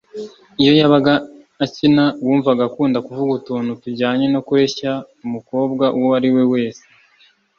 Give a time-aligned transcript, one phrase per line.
[0.61, 1.13] Iyo yabaga
[1.63, 4.91] akina wumvaga akunda kuvuga utuntu tujyanye no kureshya
[5.25, 6.83] umukobwa uwo ariwe wese